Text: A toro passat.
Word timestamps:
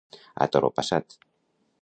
A 0.45 0.47
toro 0.55 0.71
passat. 0.79 1.19